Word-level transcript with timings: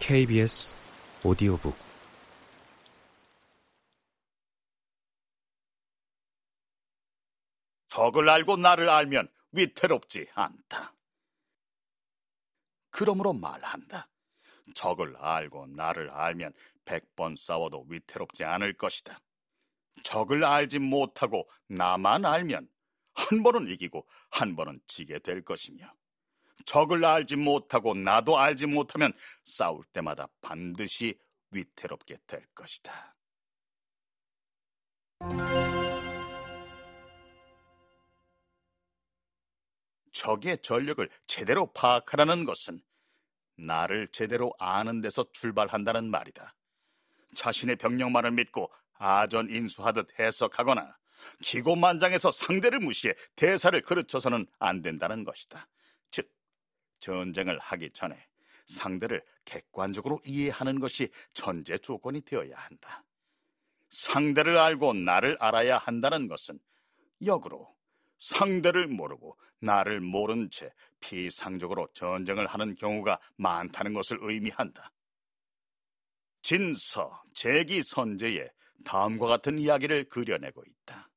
KBS 0.00 0.74
오디오북 1.24 1.76
적을 7.88 8.28
알고 8.28 8.56
나를 8.56 8.88
알면 8.88 9.28
위태롭지 9.52 10.28
않다. 10.34 10.94
그러므로 12.90 13.32
말한다. 13.32 14.08
적을 14.74 15.16
알고 15.16 15.66
나를 15.68 16.10
알면 16.10 16.52
백 16.84 17.14
번 17.14 17.36
싸워도 17.36 17.86
위태롭지 17.88 18.44
않을 18.44 18.72
것이다. 18.76 19.20
적을 20.02 20.44
알지 20.44 20.78
못하고 20.78 21.48
나만 21.68 22.24
알면 22.24 22.68
한 23.14 23.42
번은 23.42 23.68
이기고 23.68 24.06
한 24.30 24.56
번은 24.56 24.80
지게 24.86 25.18
될 25.18 25.44
것이며 25.44 25.92
적을 26.64 27.04
알지 27.04 27.36
못하고 27.36 27.94
나도 27.94 28.38
알지 28.38 28.66
못하면 28.66 29.12
싸울 29.44 29.84
때마다 29.92 30.28
반드시 30.40 31.18
위태롭게 31.50 32.16
될 32.26 32.44
것이다. 32.54 33.14
적의 40.12 40.58
전력을 40.58 41.08
제대로 41.26 41.72
파악하라는 41.72 42.44
것은 42.44 42.80
나를 43.56 44.08
제대로 44.08 44.52
아는 44.58 45.00
데서 45.00 45.24
출발한다는 45.32 46.10
말이다. 46.10 46.54
자신의 47.34 47.76
병력만을 47.76 48.32
믿고 48.32 48.70
아전 48.94 49.50
인수하듯 49.50 50.18
해석하거나 50.18 50.96
기고만장해서 51.42 52.30
상대를 52.30 52.80
무시해 52.80 53.14
대사를 53.36 53.80
그르쳐서는 53.80 54.46
안 54.58 54.82
된다는 54.82 55.24
것이다. 55.24 55.68
즉, 57.02 57.10
전쟁을 57.12 57.58
하기 57.58 57.90
전에 57.90 58.16
상대를 58.66 59.24
객관적으로 59.44 60.20
이해하는 60.24 60.78
것이 60.78 61.08
전제 61.34 61.76
조건이 61.76 62.20
되어야 62.20 62.56
한다. 62.56 63.04
상대를 63.90 64.56
알고 64.56 64.94
나를 64.94 65.36
알아야 65.40 65.78
한다는 65.78 66.28
것은 66.28 66.60
역으로 67.26 67.76
상대를 68.18 68.86
모르고 68.86 69.36
나를 69.58 70.00
모른 70.00 70.48
채 70.48 70.72
피상적으로 71.00 71.88
전쟁을 71.92 72.46
하는 72.46 72.76
경우가 72.76 73.18
많다는 73.36 73.92
것을 73.92 74.18
의미한다. 74.20 74.92
진서, 76.40 77.22
제기 77.34 77.82
선제에 77.82 78.48
다음과 78.84 79.26
같은 79.26 79.58
이야기를 79.58 80.08
그려내고 80.08 80.62
있다. 80.64 81.11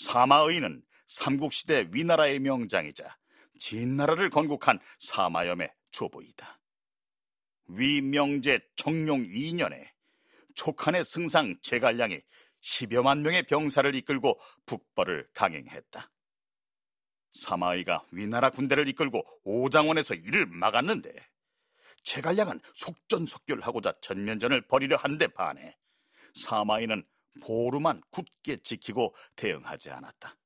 사마의는 0.00 0.82
삼국시대 1.06 1.88
위나라의 1.92 2.38
명장이자 2.40 3.18
진나라를 3.58 4.30
건국한 4.30 4.78
사마염의 4.98 5.70
조부이다. 5.90 6.58
위명제 7.68 8.60
청룡 8.76 9.24
2년에 9.24 9.86
촉한의 10.54 11.04
승상 11.04 11.56
제갈량이 11.62 12.20
10여만 12.62 13.20
명의 13.20 13.42
병사를 13.42 13.94
이끌고 13.94 14.40
북벌을 14.64 15.28
강행했다. 15.34 16.10
사마이가 17.32 18.04
위나라 18.12 18.48
군대를 18.50 18.88
이끌고 18.88 19.22
오장원에서 19.44 20.14
이를 20.14 20.46
막았는데 20.46 21.14
제갈량은 22.04 22.60
속전속결하고자 22.74 23.92
전면전을 24.00 24.62
벌이려 24.62 24.96
한데 24.96 25.26
반해 25.28 25.76
사마이는 26.34 27.04
보루만 27.42 28.02
굳게 28.10 28.58
지키고 28.62 29.14
대응하지 29.36 29.90
않았다. 29.90 30.36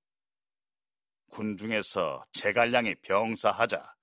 군중에서 1.31 2.25
제갈량이 2.33 2.97
병사하자 2.97 3.95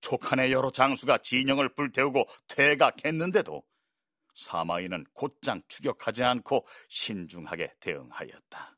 촉한의 0.00 0.52
여러 0.52 0.70
장수가 0.70 1.18
진영을 1.18 1.74
불태우고 1.74 2.26
퇴각했는데도 2.48 3.62
사마이는 4.34 5.04
곧장 5.12 5.62
추격하지 5.68 6.22
않고 6.22 6.66
신중하게 6.88 7.74
대응하였다. 7.80 8.76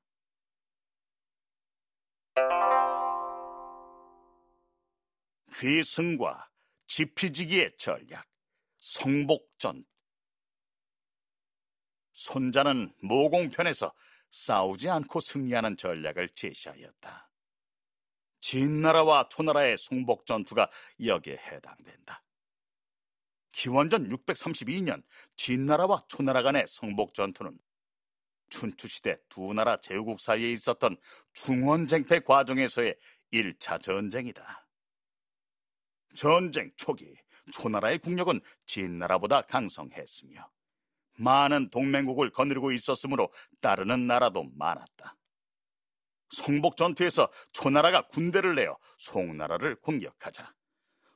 귀승과 5.55 6.49
지피지기의 6.87 7.77
전략, 7.79 8.27
성복전. 8.81 9.85
손자는 12.13 12.93
모공편에서 13.03 13.93
싸우지 14.31 14.89
않고 14.89 15.21
승리하는 15.21 15.77
전략을 15.77 16.31
제시하였다. 16.31 17.31
진나라와 18.41 19.29
초나라의 19.29 19.79
송복 19.79 20.27
전투가 20.27 20.69
여기에 21.05 21.37
해당된다. 21.37 22.25
기원전 23.53 24.09
632년 24.09 25.03
진나라와 25.37 26.05
초나라 26.09 26.43
간의 26.43 26.67
성복 26.67 27.15
전투는 27.15 27.59
춘추시대 28.49 29.19
두 29.29 29.53
나라 29.55 29.77
제후국 29.77 30.21
사이에 30.21 30.51
있었던 30.53 30.97
중원쟁패 31.35 32.21
과정에서의 32.21 32.97
1차 33.33 33.81
전쟁이다. 33.81 34.67
전쟁 36.15 36.71
초기 36.77 37.15
초나라의 37.53 37.99
국력은 37.99 38.41
진나라보다 38.67 39.43
강성했으며 39.43 40.51
많은 41.15 41.71
동맹국을 41.71 42.31
거느리고 42.31 42.73
있었으므로 42.73 43.33
따르는 43.61 44.07
나라도 44.07 44.45
많았다. 44.55 45.17
성복 46.31 46.77
전투에서 46.77 47.31
초나라가 47.53 48.07
군대를 48.09 48.55
내어 48.55 48.79
송나라를 48.97 49.77
공격하자 49.77 50.55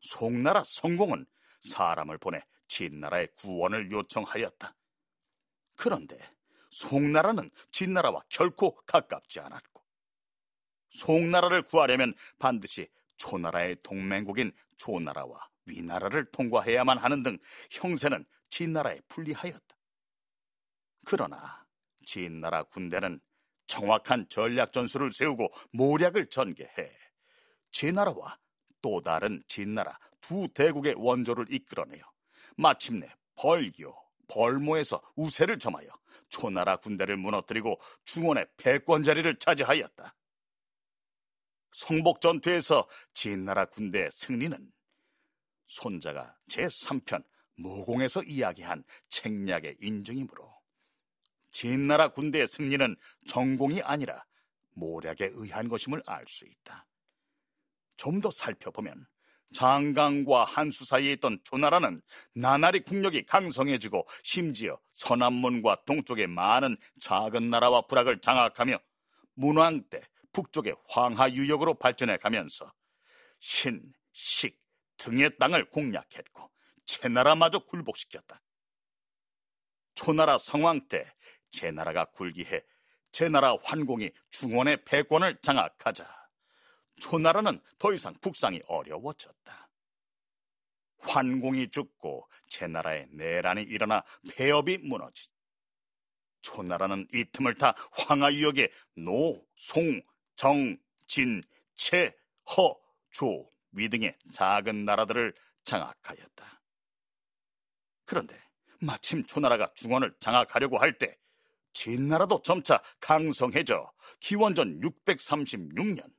송나라 0.01 0.63
성공은 0.65 1.27
사람을 1.61 2.19
보내 2.19 2.41
진나라의 2.69 3.29
구원을 3.37 3.91
요청하였다. 3.91 4.75
그런데 5.75 6.19
송나라는 6.71 7.51
진나라와 7.71 8.23
결코 8.29 8.75
가깝지 8.87 9.41
않았고 9.41 9.83
송나라를 10.91 11.63
구하려면 11.63 12.15
반드시 12.39 12.89
초나라의 13.17 13.77
동맹국인 13.83 14.53
초나라와 14.77 15.49
위나라를 15.67 16.31
통과해야만 16.31 16.99
하는 16.99 17.23
등 17.23 17.39
형세는 17.71 18.25
진나라에 18.51 19.01
불리하였다. 19.09 19.66
그러나 21.07 21.65
진나라 22.05 22.65
군대는 22.65 23.21
정확한 23.69 24.29
전략 24.29 24.73
전술을 24.73 25.13
세우고 25.13 25.49
모략을 25.73 26.27
전개해 26.27 26.91
진나라와 27.71 28.39
또 28.83 29.01
다른 29.03 29.43
진나라 29.47 29.99
두 30.21 30.49
대국의 30.53 30.95
원조를 30.99 31.47
이끌어내요. 31.53 32.03
마침내 32.57 33.09
벌교, 33.37 33.95
벌모에서 34.27 35.01
우세를 35.15 35.61
점하여 35.61 35.89
초나라 36.29 36.77
군대를 36.77 37.17
무너뜨리고 37.17 37.81
중원의 38.05 38.49
패권 38.57 39.05
자리를 39.05 39.39
차지하였다. 39.39 40.13
성복 41.71 42.21
전투에서 42.21 42.89
진나라 43.15 43.67
군대의 43.67 44.11
승리는 44.11 44.73
손자가 45.67 46.37
제3편 46.51 47.25
모공에서 47.59 48.25
이야기한 48.25 48.83
책략의 49.09 49.77
인증이므로 49.81 50.56
진나라 51.57 52.09
군대의 52.09 52.47
승리는 52.47 52.97
전공이 53.27 53.81
아니라 53.81 54.27
모략에 54.75 55.31
의한 55.33 55.69
것임을 55.69 56.03
알 56.05 56.27
수 56.29 56.45
있다. 56.45 56.87
좀 57.97 58.21
더 58.21 58.31
살펴보면 58.31 59.07
장강과 59.55 60.45
한수 60.45 60.85
사이에 60.85 61.13
있던 61.15 61.39
초나라는 61.45 62.03
나날이 62.35 62.81
국력이 62.81 63.25
강성해지고 63.25 64.07
심지어 64.23 64.79
서남문과 64.93 65.85
동쪽의 65.87 66.27
많은 66.27 66.77
작은 67.01 67.49
나라와 67.49 67.81
부락을 67.81 68.21
장악하며 68.21 68.79
문왕 69.37 69.85
때 69.89 70.03
북쪽의 70.33 70.77
황하 70.89 71.31
유역으로 71.31 71.73
발전해 71.79 72.19
가면서 72.19 72.71
신, 73.39 73.95
식 74.13 74.61
등의 74.99 75.39
땅을 75.39 75.71
공략했고 75.71 76.51
제나라마저 76.85 77.61
굴복시켰다. 77.61 78.43
초나라 79.95 80.37
성왕 80.37 80.89
때 80.89 81.11
제 81.57 81.71
나라가 81.71 82.05
굴기해 82.05 82.63
제 83.13 83.31
나라 83.31 83.57
환공이 83.65 84.11
중원의 84.29 84.85
패권을 84.85 85.39
장악하자 85.41 86.07
초나라는 87.01 87.63
더 87.79 87.95
이상 87.95 88.13
북상이 88.21 88.61
어려워졌다. 88.67 89.71
환공이 90.99 91.69
죽고 91.69 92.29
제 92.49 92.67
나라의 92.67 93.09
내란이 93.11 93.63
일어나 93.63 94.03
폐업이 94.31 94.79
무너지. 94.79 95.29
초나라는 96.43 97.09
이 97.15 97.25
틈을 97.33 97.55
타 97.55 97.75
황하유역의 97.93 98.71
노, 98.97 99.43
송, 99.55 100.03
정, 100.35 100.77
진, 101.07 101.43
채, 101.75 102.15
허, 102.51 102.79
조, 103.11 103.51
위 103.73 103.89
등의 103.89 104.15
작은 104.35 104.85
나라들을 104.85 105.35
장악하였다. 105.65 106.61
그런데 108.05 108.39
마침 108.79 109.25
초나라가 109.25 109.73
중원을 109.75 110.15
장악하려고 110.21 110.79
할 110.79 110.99
때 110.99 111.17
진나라도 111.77 112.41
점차 112.41 112.81
강성해져 113.01 113.93
기원전 114.19 114.81
636년 114.81 116.11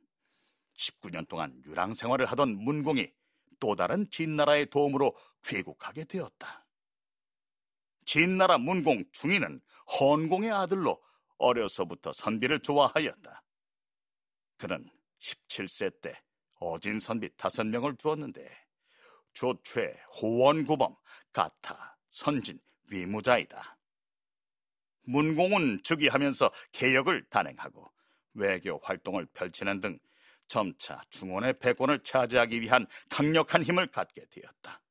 19년 0.76 1.28
동안 1.28 1.60
유랑 1.66 1.96
생활을 1.96 2.28
하던 2.28 2.64
문공이 2.64 3.12
또 3.60 3.76
다른 3.76 4.08
진나라의 4.12 4.68
도움으로 4.68 5.18
귀국하게 5.44 6.06
되었다. 6.06 6.68
진나라 8.06 8.60
문공 8.60 9.04
중위는 9.12 9.60
헌공의 10.00 10.52
아들로 10.52 11.02
어려서부터 11.40 12.14
선비를 12.14 12.60
좋아하였다. 12.60 13.44
그는 14.58 14.88
17세 15.20 16.02
때 16.02 16.22
어진 16.60 17.00
선비 17.00 17.36
다섯 17.36 17.66
명을 17.66 17.96
두었는데 17.96 18.48
조최, 19.34 19.92
호원구범, 20.22 20.96
가타, 21.34 21.98
선진, 22.10 22.60
위무자이다. 22.92 23.77
문공은 25.08 25.82
즉위하면서 25.84 26.52
개혁을 26.74 27.26
단행하고 27.30 27.92
외교 28.34 28.80
활동을 28.84 29.26
펼치는 29.34 29.80
등 29.80 29.98
점차 30.48 31.02
중원의 31.10 31.60
패권을 31.60 32.04
차지하기 32.04 32.62
위한 32.62 32.86
강력한 33.10 33.64
힘을 33.64 33.88
갖게 33.88 34.26
되었다. 34.30 34.82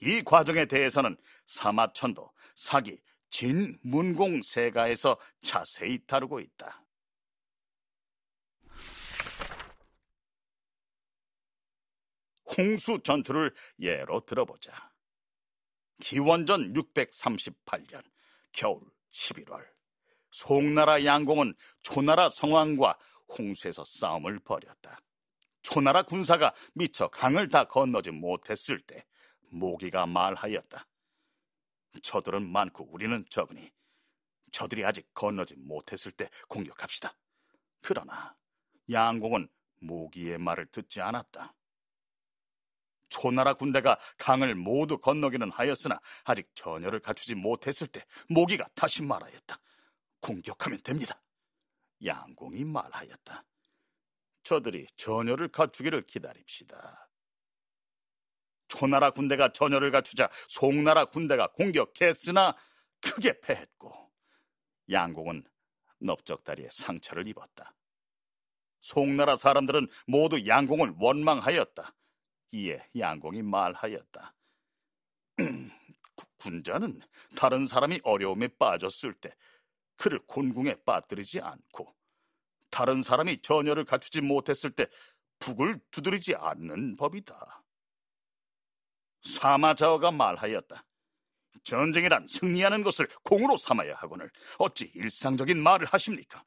이 0.00 0.22
과정에 0.22 0.64
대해서는 0.64 1.16
사마천도, 1.46 2.32
사기, 2.56 3.00
진, 3.30 3.78
문공 3.82 4.42
세가에서 4.42 5.16
자세히 5.42 6.04
다루고 6.06 6.40
있다. 6.40 6.84
홍수 12.56 13.00
전투를 13.02 13.54
예로 13.80 14.26
들어보자. 14.26 14.92
기원전 16.00 16.72
638년 16.72 18.02
겨울 18.52 18.80
11월 19.10 19.66
송나라 20.30 21.04
양공은 21.04 21.54
초나라 21.82 22.30
성왕과 22.30 22.98
홍수에서 23.38 23.84
싸움을 23.84 24.40
벌였다. 24.40 24.98
초나라 25.62 26.02
군사가 26.02 26.54
미처 26.74 27.08
강을 27.08 27.48
다 27.48 27.64
건너지 27.64 28.10
못했을 28.10 28.80
때 28.80 29.04
모기가 29.50 30.06
말하였다. 30.06 30.86
저들은 32.02 32.50
많고 32.50 32.88
우리는 32.90 33.24
적으니 33.28 33.70
저들이 34.50 34.84
아직 34.84 35.12
건너지 35.14 35.54
못했을 35.56 36.12
때 36.12 36.28
공격합시다. 36.48 37.14
그러나 37.80 38.34
양공은 38.90 39.48
모기의 39.80 40.38
말을 40.38 40.66
듣지 40.66 41.00
않았다. 41.00 41.54
초나라 43.12 43.52
군대가 43.52 43.98
강을 44.16 44.54
모두 44.54 44.96
건너기는 44.96 45.50
하였으나 45.52 46.00
아직 46.24 46.48
전열을 46.54 47.00
갖추지 47.00 47.34
못했을 47.34 47.86
때 47.86 48.02
모기가 48.30 48.66
다시 48.74 49.02
말하였다. 49.02 49.58
공격하면 50.20 50.80
됩니다. 50.82 51.20
양공이 52.02 52.64
말하였다. 52.64 53.44
저들이 54.44 54.86
전열을 54.96 55.48
갖추기를 55.48 56.06
기다립시다. 56.06 57.10
초나라 58.68 59.10
군대가 59.10 59.52
전열을 59.52 59.90
갖추자 59.90 60.30
송나라 60.48 61.04
군대가 61.04 61.48
공격했으나 61.48 62.56
크게 63.02 63.40
패했고 63.40 64.10
양공은 64.90 65.44
넓적다리에 65.98 66.68
상처를 66.72 67.28
입었다. 67.28 67.74
송나라 68.80 69.36
사람들은 69.36 69.86
모두 70.06 70.46
양공을 70.46 70.94
원망하였다. 70.98 71.94
이에 72.52 72.86
양공이 72.96 73.42
말하였다. 73.42 74.34
군자는 76.38 77.00
다른 77.36 77.66
사람이 77.66 78.00
어려움에 78.04 78.48
빠졌을 78.58 79.14
때 79.14 79.34
그를 79.96 80.18
곤궁에 80.26 80.76
빠뜨리지 80.84 81.40
않고 81.40 81.94
다른 82.70 83.02
사람이 83.02 83.38
전열을 83.38 83.84
갖추지 83.84 84.20
못했을 84.20 84.70
때 84.70 84.86
북을 85.38 85.80
두드리지 85.90 86.34
않는 86.36 86.96
법이다. 86.96 87.62
사마자어가 89.22 90.10
말하였다. 90.10 90.84
전쟁이란 91.64 92.26
승리하는 92.26 92.82
것을 92.82 93.08
공으로 93.22 93.56
삼아야 93.56 93.94
하거늘 93.94 94.30
어찌 94.58 94.90
일상적인 94.94 95.62
말을 95.62 95.86
하십니까? 95.86 96.44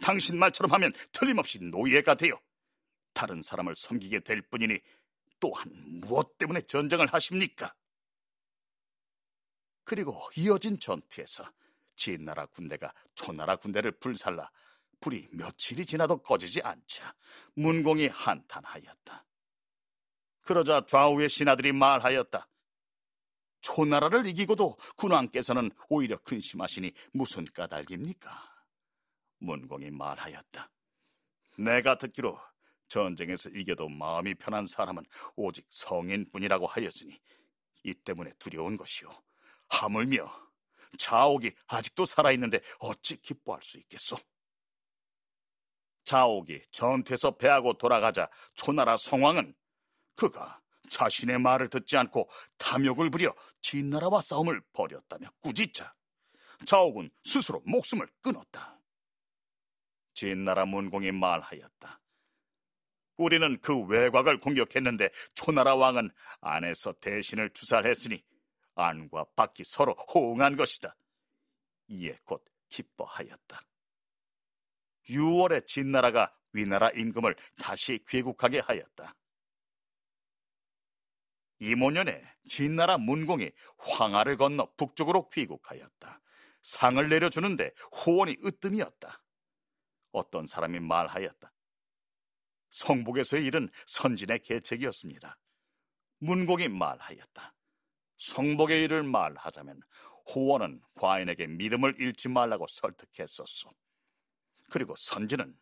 당신 0.00 0.38
말처럼 0.38 0.72
하면 0.72 0.92
틀림없이 1.12 1.58
노예가 1.58 2.14
되어 2.14 2.38
다른 3.12 3.42
사람을 3.42 3.74
섬기게 3.76 4.20
될 4.20 4.42
뿐이니 4.42 4.78
또한 5.40 5.70
무엇 6.00 6.38
때문에 6.38 6.62
전쟁을 6.62 7.06
하십니까? 7.06 7.74
그리고 9.84 10.20
이어진 10.36 10.78
전투에서 10.78 11.50
진나라 11.94 12.46
군대가 12.46 12.92
초나라 13.14 13.56
군대를 13.56 13.92
불살라 13.92 14.50
불이 15.00 15.28
며칠이 15.32 15.86
지나도 15.86 16.18
꺼지지 16.22 16.62
않자 16.62 17.14
문공이 17.54 18.08
한탄하였다. 18.08 19.24
그러자 20.42 20.86
좌우의 20.86 21.28
신하들이 21.28 21.72
말하였다. 21.72 22.48
초나라를 23.60 24.26
이기고도 24.26 24.76
군왕께서는 24.96 25.70
오히려 25.88 26.16
근심하시니 26.18 26.92
무슨 27.12 27.44
까닭입니까? 27.44 28.30
문공이 29.38 29.90
말하였다. 29.90 30.70
내가 31.58 31.98
듣기로 31.98 32.38
전쟁에서 32.88 33.50
이겨도 33.50 33.88
마음이 33.88 34.34
편한 34.34 34.66
사람은 34.66 35.04
오직 35.36 35.66
성인뿐이라고 35.68 36.66
하였으니 36.66 37.18
이 37.84 37.94
때문에 37.94 38.32
두려운 38.38 38.76
것이요. 38.76 39.10
하물며 39.68 40.30
자옥이 40.98 41.50
아직도 41.66 42.04
살아있는데 42.04 42.60
어찌 42.80 43.20
기뻐할 43.20 43.62
수 43.62 43.78
있겠소? 43.78 44.16
자옥이 46.04 46.62
전투에서 46.70 47.32
패하고 47.32 47.74
돌아가자 47.74 48.28
초나라 48.54 48.96
성왕은 48.96 49.54
그가 50.14 50.60
자신의 50.88 51.40
말을 51.40 51.68
듣지 51.68 51.96
않고 51.96 52.30
탐욕을 52.58 53.10
부려 53.10 53.34
진나라와 53.60 54.20
싸움을 54.20 54.62
벌였다며 54.72 55.28
꾸짖자 55.40 55.92
자옥은 56.64 57.10
스스로 57.24 57.60
목숨을 57.66 58.06
끊었다. 58.22 58.80
진나라 60.14 60.64
문공이 60.64 61.12
말하였다. 61.12 62.00
우리는 63.16 63.58
그 63.60 63.78
외곽을 63.84 64.40
공격했는데 64.40 65.10
초나라 65.34 65.74
왕은 65.74 66.10
안에서 66.40 66.92
대신을 66.94 67.50
투살했으니 67.50 68.22
안과 68.74 69.24
밖이 69.36 69.64
서로 69.64 69.92
호응한 69.92 70.56
것이다. 70.56 70.94
이에 71.88 72.18
곧 72.24 72.44
기뻐하였다. 72.68 73.60
6월에 75.08 75.66
진나라가 75.66 76.34
위나라 76.52 76.90
임금을 76.90 77.36
다시 77.58 78.04
귀국하게 78.08 78.60
하였다. 78.60 79.14
이모년에 81.58 82.22
진나라 82.48 82.98
문공이 82.98 83.50
황하를 83.78 84.36
건너 84.36 84.70
북쪽으로 84.76 85.30
귀국하였다. 85.30 86.20
상을 86.60 87.08
내려주는데 87.08 87.70
호원이 87.92 88.36
으뜸이었다. 88.44 89.22
어떤 90.12 90.46
사람이 90.46 90.80
말하였다. 90.80 91.52
성북에서의 92.76 93.46
일은 93.46 93.70
선진의 93.86 94.40
계책이었습니다. 94.40 95.38
문공이 96.18 96.68
말하였다. 96.68 97.54
성복의 98.18 98.84
일을 98.84 99.02
말하자면 99.02 99.80
호원은 100.34 100.82
과인에게 100.94 101.46
믿음을 101.46 101.96
잃지 101.98 102.28
말라고 102.28 102.66
설득했었소. 102.68 103.70
그리고 104.70 104.94
선진은 104.98 105.56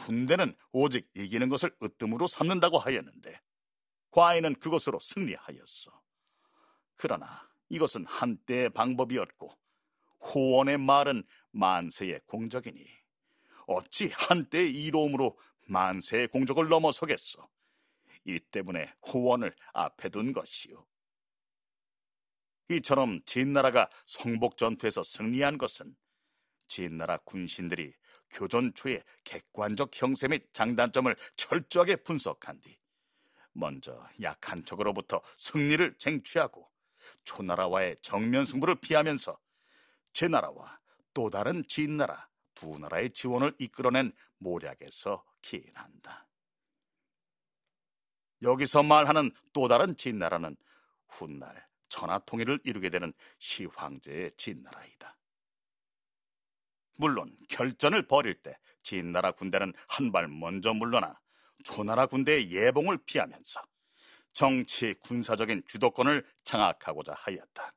군대는 0.00 0.56
오직 0.72 1.10
이기는 1.14 1.48
것을 1.48 1.74
으뜸으로 1.82 2.26
삼는다고 2.28 2.78
하였는데 2.78 3.40
과인은 4.10 4.54
그것으로 4.56 5.00
승리하였어. 5.00 6.02
그러나 6.96 7.50
이것은 7.68 8.06
한때의 8.06 8.70
방법이었고 8.70 9.50
호원의 10.20 10.78
말은 10.78 11.24
만세의 11.50 12.20
공적이니 12.26 12.84
어찌 13.66 14.08
한때의 14.12 14.70
이로움으로 14.70 15.36
만세의 15.66 16.28
공적을 16.28 16.68
넘어서겠어. 16.68 17.48
이 18.24 18.38
때문에 18.38 18.92
호원을 19.06 19.54
앞에 19.72 20.08
둔 20.08 20.32
것이요. 20.32 20.86
이처럼 22.70 23.20
진나라가 23.26 23.90
성복 24.06 24.56
전투에서 24.56 25.02
승리한 25.02 25.58
것은 25.58 25.94
진나라 26.66 27.18
군신들이 27.18 27.92
교전 28.30 28.72
초에 28.74 29.02
객관적 29.24 29.90
형세 29.94 30.28
및 30.28 30.48
장단점을 30.52 31.14
철저하게 31.36 31.96
분석한 31.96 32.60
뒤 32.60 32.76
먼저 33.52 34.08
약한 34.22 34.64
적으로부터 34.64 35.20
승리를 35.36 35.98
쟁취하고 35.98 36.68
초나라와의 37.24 37.98
정면 38.00 38.44
승부를 38.44 38.76
피하면서 38.76 39.38
제 40.12 40.28
나라와 40.28 40.80
또 41.12 41.28
다른 41.28 41.62
진나라 41.68 42.28
두 42.54 42.78
나라의 42.78 43.10
지원을 43.10 43.54
이끌어낸 43.58 44.12
모략에서 44.38 45.24
기인한다. 45.42 46.26
여기서 48.42 48.82
말하는 48.82 49.30
또 49.52 49.68
다른 49.68 49.96
진나라는 49.96 50.56
훗날 51.08 51.66
천하 51.88 52.18
통일을 52.20 52.60
이루게 52.64 52.90
되는 52.90 53.12
시황제의 53.38 54.32
진나라이다. 54.36 55.16
물론 56.98 57.36
결전을 57.48 58.06
벌일 58.06 58.34
때 58.42 58.56
진나라 58.82 59.32
군대는 59.32 59.72
한 59.88 60.12
발 60.12 60.28
먼저 60.28 60.74
물러나 60.74 61.18
조나라 61.64 62.06
군대의 62.06 62.52
예봉을 62.52 62.98
피하면서 63.06 63.62
정치 64.32 64.94
군사적인 64.94 65.62
주도권을 65.66 66.26
장악하고자 66.44 67.14
하였다. 67.16 67.72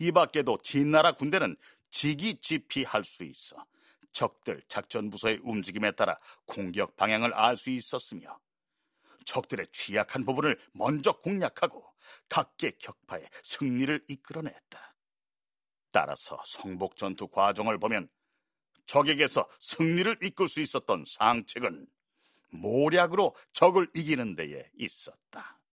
이 0.00 0.10
밖에도 0.12 0.58
진나라 0.62 1.12
군대는 1.12 1.56
지기지피할 1.94 3.04
수 3.04 3.22
있어 3.22 3.64
적들 4.10 4.62
작전 4.66 5.10
부서의 5.10 5.40
움직임에 5.42 5.92
따라 5.92 6.18
공격 6.44 6.96
방향을 6.96 7.32
알 7.34 7.56
수 7.56 7.70
있었으며 7.70 8.40
적들의 9.24 9.68
취약한 9.72 10.24
부분을 10.24 10.60
먼저 10.72 11.12
공략하고 11.12 11.84
각계 12.28 12.72
격파에 12.72 13.24
승리를 13.42 14.04
이끌어냈다. 14.08 14.96
따라서 15.92 16.42
성복 16.44 16.96
전투 16.96 17.28
과정을 17.28 17.78
보면 17.78 18.08
적에게서 18.86 19.48
승리를 19.60 20.18
이끌 20.22 20.48
수 20.48 20.60
있었던 20.60 21.04
상책은 21.06 21.86
모략으로 22.50 23.34
적을 23.52 23.88
이기는 23.94 24.34
데에 24.34 24.68
있었다. 24.74 25.53